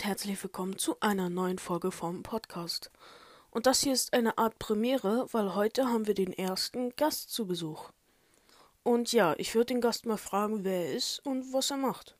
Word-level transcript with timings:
und 0.00 0.06
herzlich 0.06 0.42
willkommen 0.42 0.78
zu 0.78 0.98
einer 1.00 1.28
neuen 1.28 1.58
Folge 1.58 1.90
vom 1.90 2.22
Podcast. 2.22 2.90
Und 3.50 3.66
das 3.66 3.82
hier 3.82 3.92
ist 3.92 4.14
eine 4.14 4.38
Art 4.38 4.58
Premiere, 4.58 5.26
weil 5.32 5.54
heute 5.54 5.88
haben 5.88 6.06
wir 6.06 6.14
den 6.14 6.32
ersten 6.32 6.96
Gast 6.96 7.30
zu 7.30 7.46
Besuch. 7.46 7.90
Und 8.82 9.12
ja, 9.12 9.34
ich 9.36 9.54
würde 9.54 9.74
den 9.74 9.82
Gast 9.82 10.06
mal 10.06 10.16
fragen, 10.16 10.64
wer 10.64 10.86
er 10.86 10.94
ist 10.94 11.18
und 11.26 11.52
was 11.52 11.70
er 11.70 11.76
macht. 11.76 12.16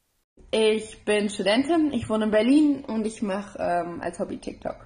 Ich 0.50 1.06
bin 1.06 1.30
Studentin, 1.30 1.90
ich 1.94 2.10
wohne 2.10 2.26
in 2.26 2.30
Berlin 2.30 2.84
und 2.84 3.06
ich 3.06 3.22
mache 3.22 3.58
ähm, 3.58 4.02
als 4.02 4.18
Hobby 4.18 4.36
TikTok. 4.36 4.76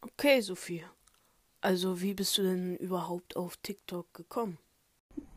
Okay, 0.00 0.40
Sophie. 0.42 0.84
Also, 1.60 2.00
wie 2.00 2.14
bist 2.14 2.38
du 2.38 2.42
denn 2.42 2.76
überhaupt 2.76 3.34
auf 3.34 3.56
TikTok 3.56 4.14
gekommen? 4.14 4.58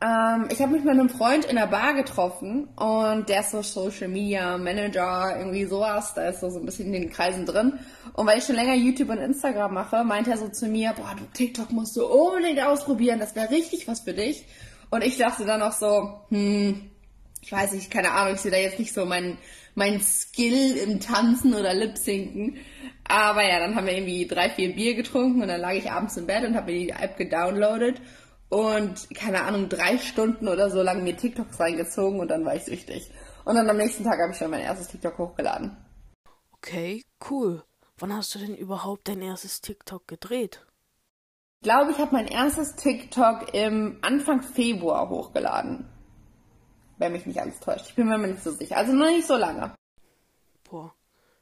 Ähm, 0.03 0.49
ich 0.51 0.61
habe 0.61 0.73
mich 0.73 0.83
mit 0.83 0.91
einem 0.91 1.09
Freund 1.09 1.45
in 1.45 1.55
der 1.55 1.67
Bar 1.67 1.93
getroffen 1.93 2.67
und 2.75 3.29
der 3.29 3.39
ist 3.39 3.51
so 3.51 3.61
Social 3.61 4.09
Media 4.09 4.57
Manager, 4.57 5.37
irgendwie 5.37 5.63
sowas, 5.63 6.13
da 6.13 6.27
ist 6.27 6.41
so, 6.41 6.49
so 6.49 6.59
ein 6.59 6.65
bisschen 6.65 6.93
in 6.93 7.03
den 7.03 7.09
Kreisen 7.09 7.45
drin. 7.45 7.79
Und 8.11 8.27
weil 8.27 8.39
ich 8.39 8.43
schon 8.43 8.55
länger 8.55 8.73
YouTube 8.73 9.09
und 9.09 9.19
Instagram 9.19 9.73
mache, 9.73 10.03
meint 10.03 10.27
er 10.27 10.37
so 10.37 10.49
zu 10.49 10.67
mir, 10.67 10.93
boah, 10.97 11.15
du 11.17 11.23
TikTok 11.33 11.71
musst 11.71 11.95
du 11.95 12.05
unbedingt 12.05 12.61
ausprobieren, 12.61 13.19
das 13.19 13.33
wäre 13.35 13.49
richtig 13.49 13.87
was 13.87 14.01
für 14.01 14.13
dich. 14.13 14.45
Und 14.89 15.05
ich 15.05 15.17
dachte 15.17 15.45
dann 15.45 15.61
noch 15.61 15.71
so, 15.71 16.19
hm, 16.29 16.89
ich 17.41 17.51
weiß 17.51 17.71
nicht, 17.71 17.89
keine 17.89 18.11
Ahnung, 18.11 18.35
ich 18.35 18.41
sehe 18.41 18.51
da 18.51 18.57
jetzt 18.57 18.79
nicht 18.79 18.93
so 18.93 19.05
mein, 19.05 19.37
mein 19.73 20.01
Skill 20.01 20.75
im 20.77 20.99
Tanzen 20.99 21.53
oder 21.53 21.73
Lip-Sinken. 21.73 22.57
Aber 23.07 23.47
ja, 23.47 23.59
dann 23.59 23.75
haben 23.75 23.87
wir 23.87 23.93
irgendwie 23.93 24.27
drei, 24.27 24.49
vier 24.49 24.75
Bier 24.75 24.95
getrunken 24.95 25.41
und 25.41 25.47
dann 25.47 25.61
lag 25.61 25.73
ich 25.73 25.91
abends 25.91 26.17
im 26.17 26.25
Bett 26.25 26.45
und 26.45 26.55
habe 26.55 26.71
mir 26.71 26.79
die 26.79 26.89
App 26.89 27.15
gedownloadet 27.15 28.01
und 28.53 29.09
keine 29.15 29.41
Ahnung, 29.41 29.67
drei 29.67 29.97
Stunden 29.97 30.47
oder 30.47 30.69
so 30.69 30.83
lang 30.83 31.03
mir 31.03 31.17
TikToks 31.17 31.59
reingezogen 31.59 32.19
und 32.19 32.27
dann 32.27 32.45
war 32.45 32.55
ich 32.55 32.65
süchtig. 32.65 33.11
Und 33.45 33.55
dann 33.55 33.67
am 33.67 33.77
nächsten 33.77 34.03
Tag 34.03 34.19
habe 34.19 34.31
ich 34.31 34.37
schon 34.37 34.51
mein 34.51 34.61
erstes 34.61 34.89
TikTok 34.89 35.17
hochgeladen. 35.17 35.75
Okay, 36.51 37.03
cool. 37.31 37.63
Wann 37.97 38.15
hast 38.15 38.35
du 38.35 38.39
denn 38.39 38.55
überhaupt 38.55 39.07
dein 39.07 39.23
erstes 39.23 39.61
TikTok 39.61 40.07
gedreht? 40.07 40.63
Ich 41.61 41.63
glaube, 41.63 41.91
ich 41.91 41.97
habe 41.97 42.11
mein 42.11 42.27
erstes 42.27 42.75
TikTok 42.75 43.55
im 43.55 43.97
Anfang 44.03 44.43
Februar 44.43 45.09
hochgeladen. 45.09 45.89
Wenn 46.99 47.13
mich 47.13 47.25
nicht 47.25 47.41
alles 47.41 47.59
täuscht. 47.59 47.87
Ich 47.87 47.95
bin 47.95 48.07
mir 48.07 48.19
nicht 48.19 48.43
so 48.43 48.51
sicher. 48.51 48.77
Also 48.77 48.93
noch 48.93 49.07
nicht 49.07 49.25
so 49.25 49.35
lange. 49.35 49.73
Boah, 50.69 50.93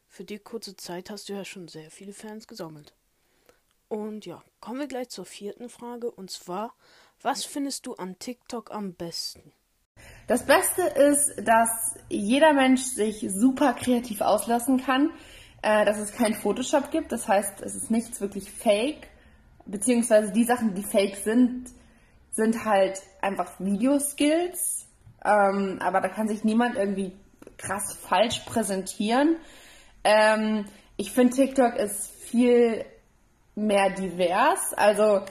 für 0.07 0.23
die 0.23 0.39
kurze 0.39 0.77
Zeit 0.77 1.09
hast 1.09 1.27
du 1.27 1.33
ja 1.33 1.43
schon 1.43 1.67
sehr 1.67 1.91
viele 1.91 2.13
Fans 2.13 2.47
gesammelt. 2.47 2.93
Und 3.91 4.25
ja, 4.25 4.41
kommen 4.61 4.79
wir 4.79 4.87
gleich 4.87 5.09
zur 5.09 5.25
vierten 5.25 5.67
Frage. 5.67 6.09
Und 6.09 6.31
zwar, 6.31 6.73
was 7.23 7.45
findest 7.45 7.85
du 7.85 7.93
an 7.95 8.17
TikTok 8.19 8.71
am 8.71 8.93
besten? 8.93 9.53
Das 10.27 10.45
Beste 10.45 10.81
ist, 10.81 11.35
dass 11.43 11.95
jeder 12.09 12.53
Mensch 12.53 12.81
sich 12.81 13.25
super 13.29 13.73
kreativ 13.73 14.21
auslassen 14.21 14.83
kann, 14.83 15.11
äh, 15.61 15.85
dass 15.85 15.97
es 15.97 16.13
kein 16.13 16.33
Photoshop 16.33 16.91
gibt. 16.91 17.11
Das 17.11 17.27
heißt, 17.27 17.61
es 17.61 17.75
ist 17.75 17.91
nichts 17.91 18.21
wirklich 18.21 18.51
fake. 18.51 19.07
Beziehungsweise 19.65 20.31
die 20.31 20.43
Sachen, 20.43 20.73
die 20.73 20.83
fake 20.83 21.17
sind, 21.17 21.69
sind 22.31 22.65
halt 22.65 23.01
einfach 23.21 23.59
Videoskills. 23.59 24.87
Ähm, 25.23 25.79
aber 25.81 26.01
da 26.01 26.07
kann 26.07 26.27
sich 26.27 26.43
niemand 26.43 26.77
irgendwie 26.77 27.13
krass 27.57 27.93
falsch 27.93 28.39
präsentieren. 28.39 29.35
Ähm, 30.03 30.65
ich 30.97 31.11
finde, 31.11 31.35
TikTok 31.35 31.75
ist 31.75 32.09
viel 32.09 32.85
mehr 33.55 33.91
divers. 33.91 34.73
Also 34.73 35.25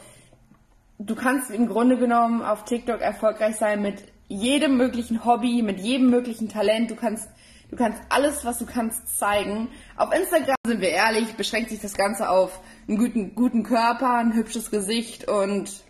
du 1.00 1.14
kannst 1.14 1.50
im 1.50 1.66
Grunde 1.66 1.96
genommen 1.96 2.42
auf 2.42 2.64
TikTok 2.64 3.00
erfolgreich 3.00 3.56
sein 3.56 3.80
mit 3.82 4.04
jedem 4.28 4.76
möglichen 4.76 5.24
Hobby, 5.24 5.62
mit 5.62 5.80
jedem 5.80 6.10
möglichen 6.10 6.48
Talent. 6.48 6.90
Du 6.90 6.94
kannst, 6.94 7.28
du 7.70 7.76
kannst 7.76 8.00
alles, 8.10 8.44
was 8.44 8.58
du 8.58 8.66
kannst, 8.66 9.18
zeigen. 9.18 9.68
Auf 9.96 10.14
Instagram 10.14 10.56
sind 10.64 10.80
wir 10.80 10.90
ehrlich, 10.90 11.34
beschränkt 11.34 11.70
sich 11.70 11.80
das 11.80 11.94
Ganze 11.94 12.28
auf 12.28 12.60
einen 12.86 12.98
guten, 12.98 13.34
guten 13.34 13.62
Körper, 13.62 14.18
ein 14.18 14.34
hübsches 14.34 14.70
Gesicht 14.70 15.28
und 15.28 15.82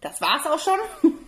das 0.00 0.20
war's 0.20 0.46
auch 0.46 0.58
schon. 0.58 1.12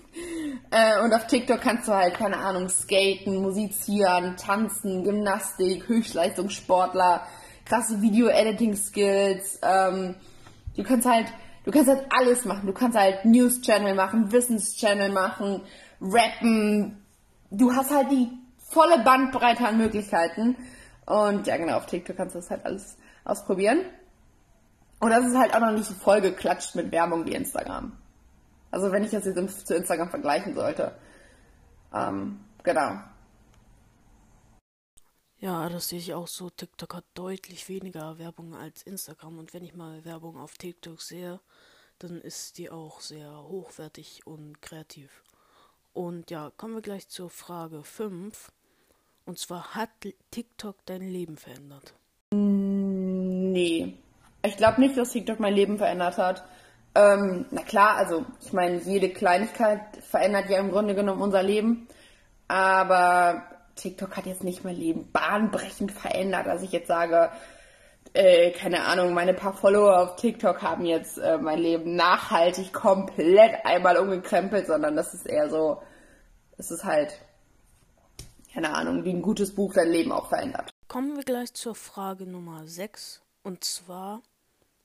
Äh, 0.72 1.00
und 1.02 1.14
auf 1.14 1.28
TikTok 1.28 1.60
kannst 1.60 1.86
du 1.86 1.92
halt, 1.92 2.14
keine 2.14 2.36
Ahnung, 2.36 2.68
skaten, 2.68 3.40
musizieren, 3.40 4.36
tanzen, 4.36 5.04
Gymnastik, 5.04 5.86
Höchstleistungssportler, 5.86 7.24
krasse 7.64 8.02
Video-Editing-Skills. 8.02 9.60
Ähm, 9.62 10.16
du 10.76 10.82
kannst 10.82 11.06
halt, 11.08 11.26
du 11.70 11.78
kannst 11.78 11.88
halt 11.88 12.06
alles 12.10 12.44
machen. 12.44 12.66
Du 12.66 12.72
kannst 12.72 12.98
halt 12.98 13.24
News-Channel 13.24 13.94
machen, 13.94 14.32
Wissens-Channel 14.32 15.12
machen, 15.12 15.62
rappen. 16.00 17.00
Du 17.50 17.72
hast 17.72 17.94
halt 17.94 18.10
die 18.10 18.28
volle 18.70 18.98
Bandbreite 19.04 19.66
an 19.66 19.78
Möglichkeiten. 19.78 20.56
Und 21.06 21.46
ja, 21.46 21.56
genau, 21.56 21.76
auf 21.76 21.86
TikTok 21.86 22.16
kannst 22.16 22.34
du 22.34 22.40
das 22.40 22.50
halt 22.50 22.64
alles 22.64 22.96
ausprobieren. 23.24 23.80
Und 24.98 25.10
das 25.10 25.24
ist 25.24 25.36
halt 25.36 25.54
auch 25.54 25.60
noch 25.60 25.70
nicht 25.70 25.86
so 25.86 25.94
vollgeklatscht 25.94 26.74
mit 26.74 26.90
Werbung 26.90 27.24
wie 27.26 27.34
Instagram. 27.34 27.92
Also 28.70 28.90
wenn 28.92 29.04
ich 29.04 29.10
das 29.10 29.24
jetzt 29.24 29.66
zu 29.66 29.74
Instagram 29.74 30.10
vergleichen 30.10 30.54
sollte. 30.54 30.94
Ähm, 31.94 32.40
genau. 32.62 32.98
Ja, 35.40 35.70
das 35.70 35.88
sehe 35.88 35.98
ich 35.98 36.12
auch 36.12 36.26
so. 36.26 36.50
TikTok 36.50 36.94
hat 36.94 37.04
deutlich 37.14 37.66
weniger 37.70 38.18
Werbung 38.18 38.54
als 38.54 38.82
Instagram. 38.82 39.38
Und 39.38 39.54
wenn 39.54 39.64
ich 39.64 39.74
mal 39.74 40.04
Werbung 40.04 40.38
auf 40.38 40.58
TikTok 40.58 41.00
sehe, 41.00 41.40
dann 41.98 42.20
ist 42.20 42.58
die 42.58 42.70
auch 42.70 43.00
sehr 43.00 43.44
hochwertig 43.44 44.26
und 44.26 44.60
kreativ. 44.60 45.22
Und 45.94 46.30
ja, 46.30 46.52
kommen 46.58 46.74
wir 46.74 46.82
gleich 46.82 47.08
zur 47.08 47.30
Frage 47.30 47.82
5. 47.82 48.52
Und 49.24 49.38
zwar, 49.38 49.74
hat 49.74 49.88
TikTok 50.30 50.76
dein 50.84 51.02
Leben 51.02 51.38
verändert? 51.38 51.94
Nee. 52.32 53.94
Ich 54.42 54.56
glaube 54.58 54.80
nicht, 54.80 54.96
dass 54.98 55.12
TikTok 55.12 55.40
mein 55.40 55.54
Leben 55.54 55.78
verändert 55.78 56.18
hat. 56.18 56.44
Ähm, 56.94 57.46
na 57.50 57.62
klar, 57.62 57.96
also 57.96 58.26
ich 58.42 58.52
meine, 58.52 58.82
jede 58.82 59.08
Kleinigkeit 59.08 59.80
verändert 60.02 60.50
ja 60.50 60.58
im 60.58 60.70
Grunde 60.70 60.94
genommen 60.94 61.22
unser 61.22 61.42
Leben. 61.42 61.88
Aber 62.46 63.59
TikTok 63.80 64.16
hat 64.16 64.26
jetzt 64.26 64.44
nicht 64.44 64.64
mein 64.64 64.76
Leben 64.76 65.10
bahnbrechend 65.10 65.92
verändert, 65.92 66.46
dass 66.46 66.62
ich 66.62 66.72
jetzt 66.72 66.88
sage, 66.88 67.30
äh, 68.12 68.50
keine 68.50 68.84
Ahnung, 68.84 69.14
meine 69.14 69.34
paar 69.34 69.54
Follower 69.54 69.98
auf 70.00 70.16
TikTok 70.16 70.62
haben 70.62 70.84
jetzt 70.84 71.18
äh, 71.18 71.38
mein 71.38 71.58
Leben 71.58 71.96
nachhaltig 71.96 72.72
komplett 72.72 73.64
einmal 73.64 73.96
umgekrempelt, 73.96 74.66
sondern 74.66 74.96
das 74.96 75.14
ist 75.14 75.26
eher 75.26 75.48
so, 75.48 75.82
es 76.58 76.70
ist 76.70 76.84
halt, 76.84 77.12
keine 78.52 78.74
Ahnung, 78.74 79.04
wie 79.04 79.10
ein 79.10 79.22
gutes 79.22 79.54
Buch 79.54 79.74
dein 79.74 79.90
Leben 79.90 80.12
auch 80.12 80.28
verändert. 80.28 80.70
Kommen 80.88 81.16
wir 81.16 81.22
gleich 81.22 81.54
zur 81.54 81.74
Frage 81.74 82.26
Nummer 82.26 82.66
6. 82.66 83.22
Und 83.44 83.64
zwar, 83.64 84.22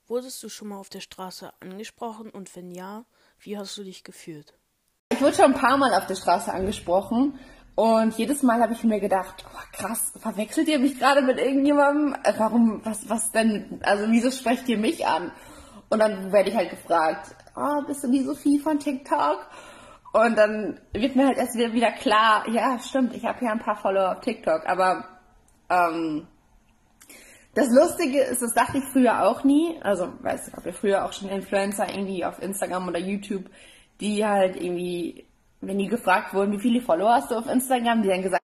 wurdest 0.07 0.41
du 0.43 0.49
schon 0.49 0.69
mal 0.69 0.77
auf 0.77 0.89
der 0.89 1.01
Straße 1.01 1.51
angesprochen 1.59 2.29
und 2.29 2.55
wenn 2.55 2.71
ja, 2.71 3.05
wie 3.39 3.57
hast 3.57 3.75
du 3.77 3.83
dich 3.83 4.03
gefühlt? 4.03 4.53
Ich 5.11 5.19
wurde 5.19 5.35
schon 5.35 5.45
ein 5.45 5.59
paar 5.59 5.77
Mal 5.77 5.93
auf 5.93 6.05
der 6.05 6.15
Straße 6.15 6.53
angesprochen 6.53 7.39
und 7.75 8.17
jedes 8.17 8.41
Mal 8.41 8.61
habe 8.61 8.73
ich 8.73 8.83
mir 8.83 9.01
gedacht, 9.01 9.45
oh, 9.53 9.59
krass, 9.73 10.13
verwechselt 10.17 10.69
ihr 10.69 10.79
mich 10.79 10.97
gerade 10.97 11.21
mit 11.21 11.37
irgendjemandem? 11.37 12.15
Äh, 12.23 12.33
warum, 12.37 12.81
was, 12.85 13.09
was 13.09 13.31
denn? 13.31 13.81
Also 13.83 14.05
wieso 14.09 14.31
sprecht 14.31 14.67
ihr 14.69 14.77
mich 14.77 15.05
an? 15.05 15.31
Und 15.89 15.99
dann 15.99 16.31
werde 16.31 16.49
ich 16.49 16.55
halt 16.55 16.69
gefragt, 16.69 17.35
oh, 17.55 17.81
bist 17.85 18.03
du 18.03 18.11
die 18.11 18.23
Sophie 18.23 18.59
von 18.59 18.79
TikTok? 18.79 19.45
Und 20.13 20.37
dann 20.37 20.79
wird 20.93 21.17
mir 21.17 21.27
halt 21.27 21.37
erst 21.37 21.55
wieder, 21.55 21.91
klar, 21.91 22.47
ja, 22.47 22.79
stimmt, 22.79 23.13
ich 23.13 23.25
habe 23.25 23.43
ja 23.43 23.51
ein 23.51 23.59
paar 23.59 23.75
Follower 23.75 24.13
auf 24.13 24.21
TikTok, 24.21 24.65
aber 24.65 25.03
ähm, 25.69 26.25
das 27.53 27.67
Lustige 27.69 28.21
ist, 28.21 28.41
das 28.41 28.53
dachte 28.53 28.77
ich 28.77 28.83
früher 28.93 29.25
auch 29.27 29.43
nie. 29.43 29.77
Also, 29.81 30.13
weißt 30.21 30.47
du, 30.47 30.51
ich 30.51 30.57
habe 30.57 30.69
ja 30.69 30.75
früher 30.75 31.05
auch 31.05 31.11
schon 31.11 31.29
Influencer 31.29 31.89
irgendwie 31.89 32.23
auf 32.23 32.41
Instagram 32.41 32.87
oder 32.87 32.99
YouTube, 32.99 33.45
die 33.99 34.25
halt 34.25 34.55
irgendwie 34.55 35.25
wenn 35.67 35.77
die 35.77 35.87
gefragt 35.87 36.33
wurden, 36.33 36.53
wie 36.53 36.59
viele 36.59 36.81
Follower 36.81 37.13
hast 37.13 37.31
du 37.31 37.35
auf 37.35 37.47
Instagram, 37.47 38.01
die 38.01 38.09
dann 38.09 38.21
gesagt, 38.21 38.43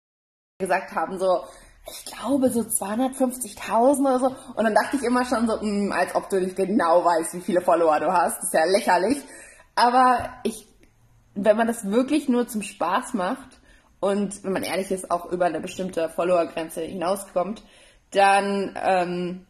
gesagt 0.60 0.94
haben, 0.94 1.20
so, 1.20 1.44
ich 1.90 2.06
glaube 2.06 2.50
so 2.50 2.62
250.000 2.62 4.00
oder 4.02 4.20
so. 4.20 4.36
Und 4.56 4.64
dann 4.64 4.74
dachte 4.74 4.98
ich 4.98 5.04
immer 5.04 5.26
schon 5.26 5.48
so, 5.48 5.56
mh, 5.56 5.62
hm, 5.62 5.92
als 5.92 6.16
ob 6.16 6.30
du 6.30 6.40
nicht 6.40 6.56
genau 6.56 7.04
weißt, 7.06 7.34
wie 7.36 7.42
viele 7.42 7.62
Follower 7.62 8.00
du 8.00 8.12
hast. 8.12 8.38
Das 8.38 8.46
ist 8.46 8.54
ja 8.54 8.66
lächerlich. 8.66 9.18
Aber 9.76 10.30
ich, 10.44 10.68
wenn 11.36 11.58
man 11.58 11.68
das 11.68 11.90
wirklich 11.90 12.28
nur 12.28 12.48
zum 12.48 12.62
Spaß 12.62 13.14
macht 13.14 13.60
und 14.00 14.44
wenn 14.44 14.54
man 14.54 14.64
ehrlich 14.64 14.92
ist, 14.92 15.12
auch 15.12 15.32
über 15.32 15.46
eine 15.46 15.60
bestimmte 15.60 16.10
Followergrenze 16.10 16.82
hinauskommt, 16.82 17.64
dann 18.12 18.78
ähm, 18.82 19.46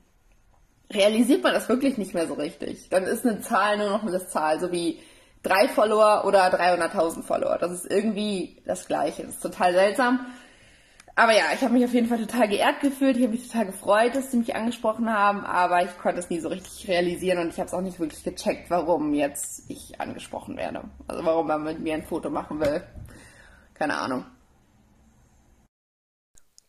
realisiert 0.91 1.43
man 1.43 1.53
das 1.53 1.69
wirklich 1.69 1.97
nicht 1.97 2.13
mehr 2.13 2.27
so 2.27 2.35
richtig. 2.35 2.89
Dann 2.89 3.03
ist 3.03 3.25
eine 3.25 3.41
Zahl 3.41 3.77
nur 3.77 3.89
noch 3.89 4.03
eine 4.03 4.27
Zahl, 4.27 4.59
so 4.59 4.71
wie 4.71 4.99
drei 5.47 5.67
Follower 5.67 6.23
oder 6.25 6.47
300.000 6.47 7.23
Follower. 7.23 7.57
Das 7.57 7.71
ist 7.71 7.89
irgendwie 7.89 8.61
das 8.65 8.87
Gleiche. 8.87 9.23
Das 9.23 9.35
ist 9.35 9.41
total 9.41 9.73
seltsam. 9.73 10.25
Aber 11.15 11.33
ja, 11.33 11.45
ich 11.55 11.61
habe 11.63 11.73
mich 11.73 11.83
auf 11.83 11.93
jeden 11.93 12.07
Fall 12.07 12.19
total 12.19 12.47
geehrt 12.47 12.79
gefühlt. 12.81 13.17
Ich 13.17 13.23
habe 13.23 13.33
mich 13.33 13.47
total 13.47 13.65
gefreut, 13.65 14.15
dass 14.15 14.29
sie 14.29 14.37
mich 14.37 14.55
angesprochen 14.55 15.11
haben, 15.11 15.45
aber 15.45 15.83
ich 15.83 15.97
konnte 15.97 16.19
es 16.19 16.29
nie 16.29 16.39
so 16.39 16.47
richtig 16.47 16.87
realisieren 16.87 17.39
und 17.39 17.49
ich 17.49 17.57
habe 17.57 17.65
es 17.65 17.73
auch 17.73 17.81
nicht 17.81 17.99
wirklich 17.99 18.23
gecheckt, 18.23 18.69
warum 18.69 19.15
jetzt 19.15 19.67
ich 19.67 19.99
angesprochen 19.99 20.57
werde. 20.57 20.83
Also 21.07 21.25
warum 21.25 21.47
man 21.47 21.63
mit 21.63 21.79
mir 21.79 21.95
ein 21.95 22.03
Foto 22.03 22.29
machen 22.29 22.59
will. 22.59 22.83
Keine 23.73 23.97
Ahnung. 23.97 24.25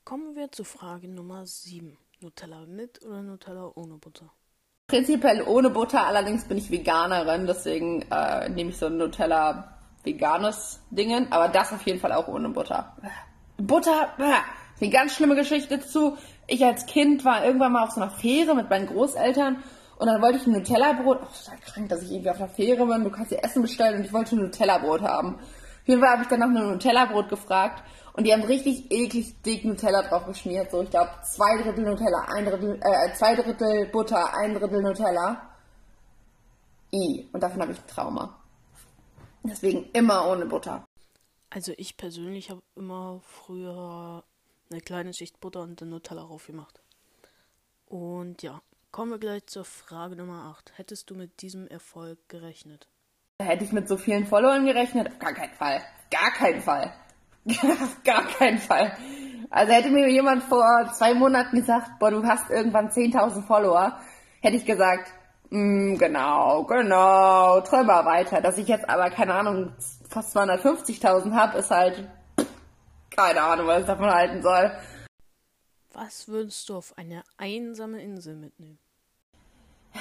Kommen 0.06 0.34
wir 0.34 0.50
zu 0.50 0.64
Frage 0.64 1.08
Nummer 1.08 1.44
7. 1.44 1.98
Nutella 2.20 2.64
mit 2.64 3.04
oder 3.04 3.22
Nutella 3.22 3.70
ohne 3.74 3.98
Butter? 3.98 4.32
Prinzipiell 4.90 5.42
ohne 5.42 5.68
Butter, 5.68 6.06
allerdings 6.06 6.44
bin 6.44 6.56
ich 6.56 6.70
Veganerin, 6.70 7.46
deswegen 7.46 8.06
äh, 8.10 8.48
nehme 8.48 8.70
ich 8.70 8.78
so 8.78 8.86
ein 8.86 8.96
Nutella 8.96 9.76
veganes 10.02 10.80
Dingen, 10.90 11.30
aber 11.30 11.48
das 11.48 11.74
auf 11.74 11.82
jeden 11.82 12.00
Fall 12.00 12.14
auch 12.14 12.26
ohne 12.26 12.48
Butter. 12.48 12.96
Butter, 13.58 14.08
äh, 14.16 14.80
eine 14.80 14.90
ganz 14.90 15.14
schlimme 15.14 15.36
Geschichte 15.36 15.76
dazu. 15.76 16.16
Ich 16.46 16.64
als 16.64 16.86
Kind 16.86 17.22
war 17.26 17.44
irgendwann 17.44 17.72
mal 17.72 17.84
auf 17.84 17.90
so 17.90 18.00
einer 18.00 18.10
Fähre 18.10 18.54
mit 18.54 18.70
meinen 18.70 18.86
Großeltern 18.86 19.62
und 19.98 20.06
dann 20.06 20.22
wollte 20.22 20.38
ich 20.38 20.46
ein 20.46 20.54
Nutella-Brot. 20.54 21.18
Oh, 21.20 21.26
total 21.44 21.58
krank, 21.66 21.90
dass 21.90 22.02
ich 22.04 22.10
irgendwie 22.10 22.30
auf 22.30 22.38
einer 22.38 22.48
Fähre 22.48 22.86
bin. 22.86 23.04
Du 23.04 23.10
kannst 23.10 23.30
dir 23.30 23.44
Essen 23.44 23.60
bestellen 23.60 23.98
und 23.98 24.06
ich 24.06 24.12
wollte 24.14 24.36
ein 24.36 24.38
Nutella-Brot 24.44 25.02
haben. 25.02 25.34
Auf 25.34 25.88
jeden 25.88 26.00
Fall 26.00 26.12
habe 26.12 26.22
ich 26.22 26.28
dann 26.28 26.40
nach 26.40 26.46
einem 26.46 26.70
Nutella-Brot 26.70 27.28
gefragt 27.28 27.82
und 28.18 28.24
die 28.24 28.32
haben 28.32 28.42
richtig 28.42 28.90
eklig 28.90 29.40
dick 29.42 29.64
Nutella 29.64 30.02
drauf 30.02 30.26
geschmiert. 30.26 30.72
So, 30.72 30.82
ich 30.82 30.90
glaube, 30.90 31.12
zwei 31.22 31.62
Drittel 31.62 31.84
Nutella, 31.84 32.26
ein 32.34 32.44
Drittel, 32.46 32.80
äh, 32.82 33.14
zwei 33.14 33.36
Drittel 33.36 33.86
Butter, 33.92 34.36
ein 34.36 34.54
Drittel 34.54 34.82
Nutella. 34.82 35.54
I. 36.92 37.28
Und 37.32 37.40
davon 37.40 37.62
habe 37.62 37.70
ich 37.70 37.78
ein 37.78 37.86
Trauma. 37.86 38.42
Deswegen 39.44 39.88
immer 39.92 40.26
ohne 40.26 40.46
Butter. 40.46 40.84
Also 41.48 41.72
ich 41.76 41.96
persönlich 41.96 42.50
habe 42.50 42.60
immer 42.74 43.20
früher 43.22 44.24
eine 44.68 44.80
kleine 44.80 45.14
Schicht 45.14 45.38
Butter 45.38 45.60
und 45.60 45.80
dann 45.80 45.90
Nutella 45.90 46.22
drauf 46.22 46.48
gemacht. 46.48 46.82
Und 47.86 48.42
ja, 48.42 48.60
kommen 48.90 49.12
wir 49.12 49.18
gleich 49.18 49.46
zur 49.46 49.64
Frage 49.64 50.16
Nummer 50.16 50.56
8. 50.58 50.76
Hättest 50.76 51.08
du 51.08 51.14
mit 51.14 51.40
diesem 51.40 51.68
Erfolg 51.68 52.18
gerechnet? 52.28 52.88
Hätte 53.40 53.62
ich 53.62 53.70
mit 53.70 53.86
so 53.86 53.96
vielen 53.96 54.26
Followern 54.26 54.66
gerechnet? 54.66 55.06
Auf 55.06 55.20
gar 55.20 55.34
keinen 55.34 55.54
Fall. 55.54 55.80
Gar 56.10 56.32
keinen 56.32 56.60
Fall. 56.60 56.92
Auf 57.50 58.02
gar 58.04 58.26
keinen 58.26 58.58
Fall. 58.58 58.92
Also 59.50 59.72
hätte 59.72 59.90
mir 59.90 60.08
jemand 60.08 60.42
vor 60.42 60.66
zwei 60.94 61.14
Monaten 61.14 61.56
gesagt, 61.56 61.98
boah, 61.98 62.10
du 62.10 62.24
hast 62.24 62.50
irgendwann 62.50 62.90
10.000 62.90 63.46
Follower, 63.46 63.98
hätte 64.40 64.56
ich 64.56 64.66
gesagt, 64.66 65.10
mm, 65.50 65.96
genau, 65.96 66.64
genau, 66.64 67.60
träum 67.62 67.86
mal 67.86 68.04
weiter. 68.04 68.40
Dass 68.42 68.58
ich 68.58 68.68
jetzt 68.68 68.88
aber, 68.88 69.10
keine 69.10 69.34
Ahnung, 69.34 69.72
fast 70.08 70.36
250.000 70.36 71.32
habe, 71.32 71.58
ist 71.58 71.70
halt, 71.70 72.08
keine 73.10 73.42
Ahnung, 73.42 73.66
was 73.66 73.80
ich 73.80 73.86
davon 73.86 74.10
halten 74.10 74.42
soll. 74.42 74.70
Was 75.92 76.28
würdest 76.28 76.68
du 76.68 76.76
auf 76.76 76.96
eine 76.96 77.22
einsame 77.38 78.02
Insel 78.02 78.36
mitnehmen? 78.36 78.78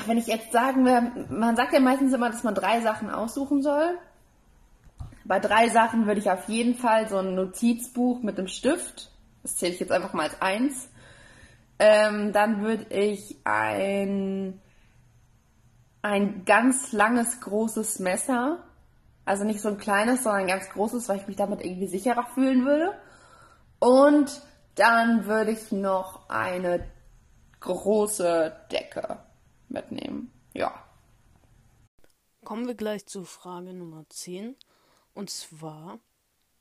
Wenn 0.05 0.17
ich 0.17 0.27
jetzt 0.27 0.51
sagen 0.51 0.85
würde, 0.85 1.25
man 1.29 1.55
sagt 1.55 1.73
ja 1.73 1.79
meistens 1.79 2.13
immer, 2.13 2.29
dass 2.29 2.43
man 2.43 2.53
drei 2.53 2.81
Sachen 2.81 3.09
aussuchen 3.09 3.63
soll. 3.63 3.97
Bei 5.27 5.39
drei 5.39 5.67
Sachen 5.67 6.07
würde 6.07 6.21
ich 6.21 6.31
auf 6.31 6.47
jeden 6.47 6.75
Fall 6.75 7.09
so 7.09 7.17
ein 7.17 7.35
Notizbuch 7.35 8.23
mit 8.23 8.37
einem 8.37 8.47
Stift, 8.47 9.11
das 9.43 9.57
zähle 9.57 9.73
ich 9.73 9.79
jetzt 9.79 9.91
einfach 9.91 10.13
mal 10.13 10.23
als 10.23 10.41
eins. 10.41 10.89
Ähm, 11.79 12.31
dann 12.31 12.61
würde 12.61 12.85
ich 12.95 13.35
ein, 13.43 14.61
ein 16.01 16.45
ganz 16.45 16.93
langes, 16.93 17.41
großes 17.41 17.99
Messer, 17.99 18.63
also 19.25 19.43
nicht 19.43 19.59
so 19.59 19.67
ein 19.67 19.77
kleines, 19.77 20.23
sondern 20.23 20.43
ein 20.43 20.47
ganz 20.47 20.69
großes, 20.69 21.09
weil 21.09 21.17
ich 21.17 21.27
mich 21.27 21.35
damit 21.35 21.63
irgendwie 21.63 21.87
sicherer 21.87 22.25
fühlen 22.33 22.65
würde. 22.65 22.93
Und 23.79 24.41
dann 24.75 25.25
würde 25.25 25.51
ich 25.51 25.73
noch 25.73 26.29
eine 26.29 26.89
große 27.59 28.55
Decke 28.71 29.19
mitnehmen. 29.67 30.31
Ja. 30.53 30.73
Kommen 32.45 32.65
wir 32.65 32.75
gleich 32.75 33.05
zu 33.05 33.25
Frage 33.25 33.73
Nummer 33.73 34.05
10. 34.07 34.55
Und 35.17 35.31
zwar, 35.31 35.97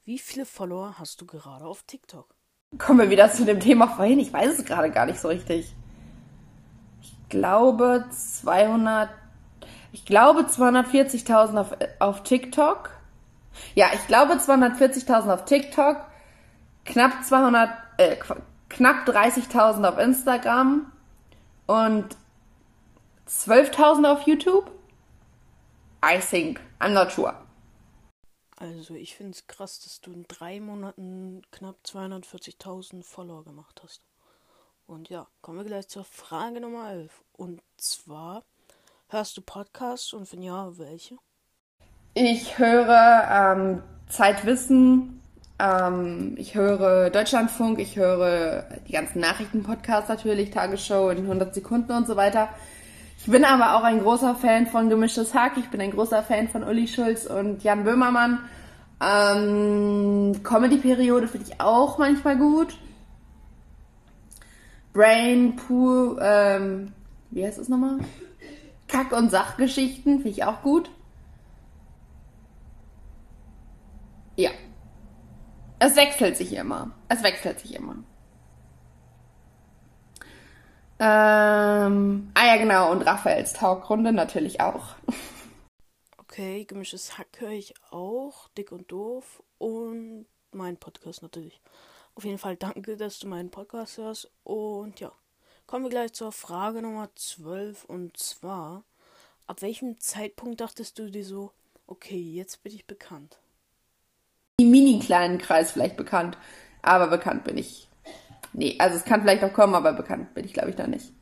wie 0.06 0.18
viele 0.18 0.46
Follower 0.46 0.98
hast 0.98 1.20
du 1.20 1.26
gerade 1.26 1.66
auf 1.66 1.82
TikTok? 1.82 2.34
Kommen 2.78 3.00
wir 3.00 3.10
wieder 3.10 3.30
zu 3.30 3.44
dem 3.44 3.60
Thema 3.60 3.86
vorhin. 3.86 4.18
Ich 4.18 4.32
weiß 4.32 4.58
es 4.58 4.64
gerade 4.64 4.90
gar 4.90 5.04
nicht 5.04 5.20
so 5.20 5.28
richtig. 5.28 5.74
Ich 7.02 7.14
glaube 7.28 8.06
200. 8.10 9.10
Ich 9.92 10.06
glaube 10.06 10.44
240.000 10.44 11.60
auf, 11.60 11.76
auf 11.98 12.22
TikTok. 12.22 12.92
Ja, 13.74 13.90
ich 13.92 14.06
glaube 14.06 14.32
240.000 14.32 15.34
auf 15.34 15.44
TikTok. 15.44 15.98
Knapp 16.86 17.24
200, 17.24 17.70
äh, 17.98 18.16
knapp 18.70 19.06
30.000 19.06 19.86
auf 19.86 19.98
Instagram 19.98 20.90
und 21.66 22.16
12.000 23.28 24.10
auf 24.10 24.22
YouTube. 24.22 24.70
I 26.02 26.18
think. 26.20 26.58
I'm 26.80 26.94
not 26.94 27.12
sure. 27.12 27.34
Also 28.56 28.94
ich 28.94 29.14
finde 29.16 29.32
es 29.32 29.46
krass, 29.46 29.80
dass 29.80 30.00
du 30.00 30.12
in 30.12 30.24
drei 30.26 30.60
Monaten 30.60 31.42
knapp 31.52 31.76
240.000 31.84 33.02
Follower 33.02 33.44
gemacht 33.44 33.80
hast. 33.84 34.00
Und 34.86 35.10
ja, 35.10 35.26
kommen 35.42 35.58
wir 35.58 35.64
gleich 35.64 35.88
zur 35.88 36.04
Frage 36.04 36.60
Nummer 36.60 36.90
11. 36.90 37.12
Und 37.32 37.60
zwar, 37.76 38.44
hörst 39.08 39.36
du 39.36 39.42
Podcasts 39.42 40.12
und 40.12 40.32
wenn 40.32 40.42
ja, 40.42 40.78
welche? 40.78 41.16
Ich 42.14 42.58
höre 42.58 43.28
ähm, 43.30 43.82
Zeitwissen, 44.08 45.20
ähm, 45.58 46.34
ich 46.38 46.54
höre 46.54 47.10
Deutschlandfunk, 47.10 47.78
ich 47.78 47.96
höre 47.96 48.64
die 48.88 48.92
ganzen 48.92 49.20
Nachrichtenpodcasts 49.20 50.08
natürlich, 50.08 50.50
Tagesschau 50.50 51.10
in 51.10 51.18
100 51.18 51.54
Sekunden 51.54 51.92
und 51.92 52.06
so 52.06 52.16
weiter. 52.16 52.48
Ich 53.18 53.26
bin 53.26 53.44
aber 53.44 53.76
auch 53.76 53.82
ein 53.82 54.00
großer 54.00 54.34
Fan 54.36 54.66
von 54.66 54.88
Gemischtes 54.88 55.34
Hack. 55.34 55.56
Ich 55.56 55.68
bin 55.68 55.80
ein 55.80 55.90
großer 55.90 56.22
Fan 56.22 56.48
von 56.48 56.62
Uli 56.62 56.86
Schulz 56.86 57.26
und 57.26 57.62
Jan 57.64 57.84
Böhmermann. 57.84 58.40
Ähm, 59.00 60.42
Comedy-Periode 60.42 61.28
finde 61.28 61.46
ich 61.48 61.60
auch 61.60 61.98
manchmal 61.98 62.36
gut. 62.38 62.78
Brain, 64.92 65.56
Pool, 65.56 66.18
ähm, 66.22 66.92
wie 67.30 67.44
heißt 67.44 67.58
es 67.58 67.68
nochmal? 67.68 67.98
Kack- 68.88 69.12
und 69.12 69.30
Sachgeschichten 69.30 70.16
finde 70.16 70.28
ich 70.30 70.44
auch 70.44 70.62
gut. 70.62 70.90
Ja. 74.36 74.50
Es 75.78 75.96
wechselt 75.96 76.36
sich 76.36 76.54
immer. 76.54 76.92
Es 77.08 77.22
wechselt 77.22 77.60
sich 77.60 77.74
immer. 77.74 77.96
Ähm, 80.98 82.30
ah 82.34 82.46
ja, 82.46 82.56
genau. 82.56 82.90
Und 82.90 83.02
Raphaels 83.02 83.52
Talkrunde 83.52 84.12
natürlich 84.12 84.60
auch. 84.60 84.94
Okay, 86.16 86.64
gemischtes 86.64 87.18
Hack 87.18 87.28
höre 87.38 87.50
ich 87.50 87.74
auch. 87.90 88.48
Dick 88.56 88.72
und 88.72 88.90
doof. 88.90 89.42
Und 89.58 90.26
mein 90.52 90.76
Podcast 90.76 91.22
natürlich. 91.22 91.60
Auf 92.14 92.24
jeden 92.24 92.38
Fall 92.38 92.56
danke, 92.56 92.96
dass 92.96 93.18
du 93.18 93.28
meinen 93.28 93.50
Podcast 93.50 93.98
hörst. 93.98 94.30
Und 94.42 95.00
ja, 95.00 95.12
kommen 95.66 95.84
wir 95.84 95.90
gleich 95.90 96.14
zur 96.14 96.32
Frage 96.32 96.80
Nummer 96.80 97.10
12. 97.14 97.84
Und 97.84 98.16
zwar, 98.16 98.84
ab 99.46 99.60
welchem 99.60 100.00
Zeitpunkt 100.00 100.60
dachtest 100.60 100.98
du 100.98 101.10
dir 101.10 101.24
so, 101.24 101.52
okay, 101.86 102.18
jetzt 102.20 102.62
bin 102.62 102.74
ich 102.74 102.86
bekannt? 102.86 103.38
Im 104.58 104.70
mini 104.70 104.98
kleinen 104.98 105.36
Kreis 105.38 105.72
vielleicht 105.72 105.98
bekannt. 105.98 106.38
Aber 106.80 107.08
bekannt 107.08 107.44
bin 107.44 107.58
ich 107.58 107.88
Nee, 108.56 108.76
also 108.78 108.96
es 108.96 109.04
kann 109.04 109.20
vielleicht 109.20 109.42
noch 109.42 109.52
kommen, 109.52 109.74
aber 109.74 109.92
bekannt 109.92 110.32
bin 110.32 110.46
ich, 110.46 110.54
glaube 110.54 110.70
ich, 110.70 110.78
noch 110.78 110.86
nicht. 110.86 111.12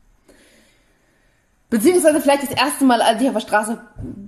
Beziehungsweise 1.69 2.21
vielleicht 2.21 2.43
das 2.43 2.51
erste 2.51 2.85
Mal, 2.85 3.01
als 3.01 3.21
ich 3.21 3.27
auf 3.27 3.33
der 3.33 3.41
Straße, 3.41 3.81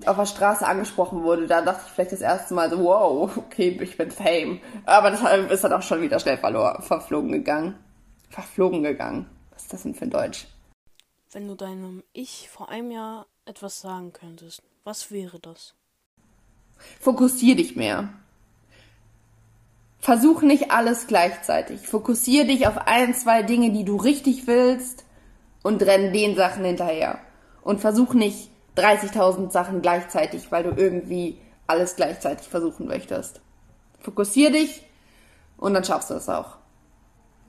auf 0.06 0.18
der 0.18 0.26
Straße 0.26 0.68
angesprochen 0.68 1.24
wurde, 1.24 1.48
da 1.48 1.62
dachte 1.62 1.84
ich 1.86 1.94
vielleicht 1.94 2.12
das 2.12 2.20
erste 2.20 2.54
Mal 2.54 2.70
so, 2.70 2.84
wow, 2.84 3.38
okay, 3.38 3.80
ich 3.82 3.96
bin 3.96 4.12
Fame. 4.12 4.60
Aber 4.86 5.10
das 5.10 5.22
ist 5.50 5.64
dann 5.64 5.72
auch 5.72 5.82
schon 5.82 6.02
wieder 6.02 6.20
schnell 6.20 6.38
verloren, 6.38 6.82
verflogen 6.82 7.32
gegangen. 7.32 7.76
Verflogen 8.30 8.84
gegangen. 8.84 9.30
Was 9.54 9.64
ist 9.64 9.74
das 9.74 9.84
denn 9.84 9.96
für 9.96 10.04
ein 10.04 10.10
Deutsch? 10.10 10.48
Wenn 11.32 11.48
du 11.48 11.56
deinem 11.56 12.04
Ich 12.12 12.50
vor 12.50 12.68
einem 12.68 12.92
Jahr 12.92 13.28
etwas 13.46 13.80
sagen 13.80 14.12
könntest, 14.12 14.62
was 14.84 15.12
wäre 15.12 15.40
das? 15.40 15.76
Fokussier 17.00 17.56
dich 17.56 17.78
mehr. 17.78 18.10
Versuch 20.08 20.42
nicht 20.42 20.72
alles 20.72 21.08
gleichzeitig. 21.08 21.86
Fokussiere 21.86 22.46
dich 22.46 22.66
auf 22.66 22.78
ein, 22.78 23.14
zwei 23.14 23.44
Dinge, 23.44 23.74
die 23.74 23.84
du 23.84 23.98
richtig 23.98 24.48
willst 24.48 25.04
und 25.64 25.84
renn 25.84 26.14
den 26.14 26.38
Sachen 26.38 26.64
hinterher. 26.64 27.20
Und 27.62 27.82
versuch 27.82 28.14
nicht 28.14 28.50
30.000 28.78 29.52
Sachen 29.52 29.82
gleichzeitig, 29.82 30.50
weil 30.50 30.64
du 30.64 30.70
irgendwie 30.82 31.42
alles 31.68 31.98
gleichzeitig 31.98 32.48
versuchen 32.48 32.88
möchtest. 32.88 33.42
Fokussiere 34.00 34.54
dich 34.54 34.86
und 35.58 35.74
dann 35.74 35.84
schaffst 35.84 36.10
du 36.10 36.14
es 36.14 36.30
auch. 36.30 36.56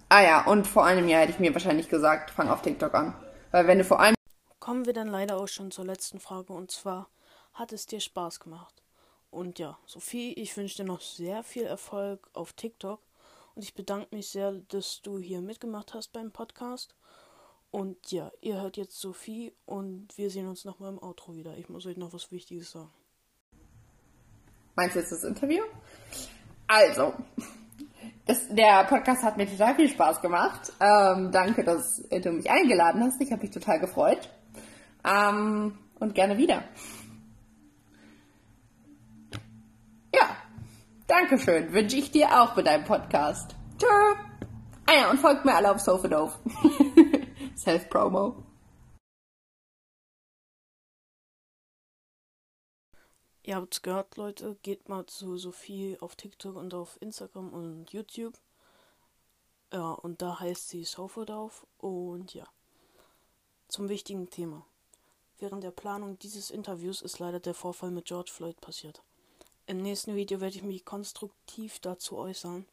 Ah 0.08 0.22
ja, 0.22 0.44
und 0.44 0.66
vor 0.66 0.84
einem 0.84 1.06
Jahr 1.06 1.20
hätte 1.20 1.34
ich 1.34 1.38
mir 1.38 1.54
wahrscheinlich 1.54 1.88
gesagt, 1.88 2.32
fang 2.32 2.48
auf 2.48 2.62
TikTok 2.62 2.92
an. 2.92 3.14
Weil 3.52 3.68
wenn 3.68 3.78
du 3.78 3.84
vor 3.84 4.00
einem... 4.00 4.16
Kommen 4.58 4.84
wir 4.84 4.94
dann 4.94 5.06
leider 5.06 5.36
auch 5.36 5.46
schon 5.46 5.70
zur 5.70 5.84
letzten 5.84 6.18
Frage 6.18 6.52
und 6.52 6.72
zwar, 6.72 7.08
hat 7.54 7.72
es 7.72 7.86
dir 7.86 8.00
Spaß 8.00 8.40
gemacht? 8.40 8.82
Und 9.30 9.58
ja, 9.58 9.78
Sophie, 9.86 10.32
ich 10.34 10.56
wünsche 10.56 10.78
dir 10.78 10.84
noch 10.84 11.00
sehr 11.00 11.42
viel 11.42 11.64
Erfolg 11.64 12.28
auf 12.32 12.52
TikTok. 12.52 13.00
Und 13.54 13.62
ich 13.62 13.74
bedanke 13.74 14.14
mich 14.14 14.28
sehr, 14.28 14.52
dass 14.52 15.02
du 15.02 15.18
hier 15.18 15.40
mitgemacht 15.40 15.94
hast 15.94 16.12
beim 16.12 16.30
Podcast. 16.30 16.94
Und 17.70 18.10
ja, 18.10 18.30
ihr 18.40 18.60
hört 18.60 18.76
jetzt 18.76 18.98
Sophie 18.98 19.52
und 19.66 20.16
wir 20.16 20.30
sehen 20.30 20.48
uns 20.48 20.64
nochmal 20.64 20.92
im 20.92 21.02
Outro 21.02 21.36
wieder. 21.36 21.56
Ich 21.58 21.68
muss 21.68 21.84
euch 21.84 21.96
noch 21.96 22.12
was 22.12 22.32
Wichtiges 22.32 22.70
sagen. 22.70 22.90
Meinst 24.74 24.94
du 24.94 25.00
jetzt 25.00 25.12
das 25.12 25.24
Interview? 25.24 25.64
Also, 26.66 27.12
es, 28.26 28.48
der 28.48 28.84
Podcast 28.84 29.22
hat 29.22 29.36
mir 29.36 29.50
total 29.50 29.74
viel 29.74 29.88
Spaß 29.88 30.22
gemacht. 30.22 30.72
Ähm, 30.80 31.30
danke, 31.32 31.64
dass 31.64 32.02
du 32.08 32.30
mich 32.30 32.48
eingeladen 32.48 33.02
hast. 33.02 33.20
Ich 33.20 33.32
habe 33.32 33.42
mich 33.42 33.50
total 33.50 33.80
gefreut. 33.80 34.30
Ähm, 35.04 35.76
und 35.98 36.14
gerne 36.14 36.38
wieder. 36.38 36.62
Dankeschön. 41.08 41.72
Wünsche 41.72 41.96
ich 41.96 42.10
dir 42.10 42.38
auch 42.38 42.54
mit 42.54 42.66
deinem 42.66 42.84
Podcast. 42.84 43.56
Tschö. 43.78 43.86
Ah 44.84 44.92
ja, 44.94 45.10
und 45.10 45.18
folgt 45.18 45.42
mir 45.46 45.54
alle 45.54 45.70
auf 45.70 45.80
Sofadove. 45.80 46.38
Self-Promo. 47.56 48.44
Ihr 53.42 53.56
habt's 53.56 53.80
gehört, 53.80 54.18
Leute. 54.18 54.58
Geht 54.60 54.90
mal 54.90 55.06
zu 55.06 55.38
Sophie 55.38 55.96
auf 55.98 56.14
TikTok 56.14 56.56
und 56.56 56.74
auf 56.74 57.00
Instagram 57.00 57.54
und 57.54 57.90
YouTube. 57.90 58.34
Ja, 59.72 59.92
und 59.92 60.20
da 60.20 60.38
heißt 60.38 60.68
sie 60.68 60.84
Sofadove. 60.84 61.66
Und 61.78 62.34
ja, 62.34 62.46
zum 63.68 63.88
wichtigen 63.88 64.28
Thema. 64.28 64.66
Während 65.38 65.64
der 65.64 65.70
Planung 65.70 66.18
dieses 66.18 66.50
Interviews 66.50 67.00
ist 67.00 67.18
leider 67.18 67.40
der 67.40 67.54
Vorfall 67.54 67.92
mit 67.92 68.04
George 68.04 68.30
Floyd 68.30 68.60
passiert. 68.60 69.02
Im 69.68 69.78
nächsten 69.82 70.16
Video 70.16 70.40
werde 70.40 70.56
ich 70.56 70.64
mich 70.64 70.84
konstruktiv 70.84 71.78
dazu 71.78 72.16
äußern. 72.16 72.66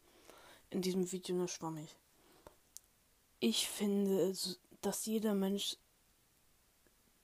In 0.72 0.82
diesem 0.82 1.12
Video 1.12 1.36
nur 1.36 1.48
schwammig 1.48 1.96
ich 3.46 3.70
finde, 3.70 4.34
dass 4.82 5.06
jeder 5.06 5.36
Mensch 5.36 5.78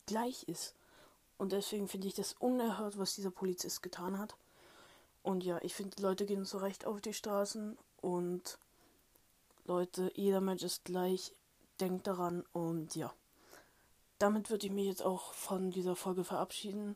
gleich 0.06 0.44
ist. 0.44 0.75
Und 1.40 1.51
deswegen 1.51 1.88
finde 1.88 2.08
ich 2.08 2.13
das 2.13 2.34
unerhört, 2.34 3.00
was 3.00 3.16
dieser 3.16 3.32
Polizist 3.32 3.82
getan 3.82 4.20
hat. 4.20 4.36
Und 5.24 5.44
ja, 5.44 5.60
ich 5.63 5.74
finde, 5.74 6.00
Leute 6.00 6.28
gehen 6.28 6.46
so 6.46 6.60
recht 6.60 6.86
auf 6.86 7.01
die 7.01 7.13
Straßen 7.16 7.75
und 8.01 8.60
Leute, 9.66 10.12
jeder 10.16 10.42
Mensch 10.42 10.62
ist 10.62 10.86
gleich, 10.86 11.34
denkt 11.80 12.06
daran 12.06 12.44
und 12.51 12.96
ja. 12.96 13.12
Damit 14.20 14.51
würde 14.51 14.68
ich 14.68 14.72
mich 14.72 14.86
jetzt 14.86 15.01
auch 15.01 15.34
von 15.34 15.72
dieser 15.72 15.96
Folge 15.96 16.24
verabschieden. 16.24 16.96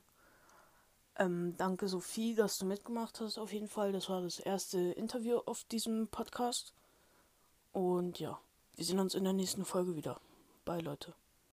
Ähm, 1.18 1.56
danke 1.58 1.88
Sophie, 1.88 2.36
dass 2.36 2.58
du 2.58 2.66
mitgemacht 2.66 3.20
hast 3.22 3.38
auf 3.38 3.54
jeden 3.54 3.68
Fall. 3.68 3.92
Das 3.92 4.10
war 4.10 4.22
das 4.22 4.40
erste 4.40 4.80
Interview 4.80 5.38
auf 5.46 5.64
diesem 5.66 6.08
Podcast. 6.08 6.74
Und 7.72 8.20
ja. 8.20 8.40
Wir 8.76 8.84
sehen 8.84 9.00
uns 9.00 9.16
in 9.16 9.24
der 9.24 9.34
nächsten 9.34 9.64
Folge 9.64 9.96
wieder. 9.96 10.20
Bye, 10.66 10.82
Leute. 10.82 11.14